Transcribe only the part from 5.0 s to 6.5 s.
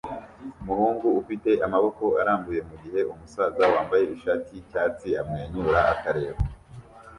amwenyura akareba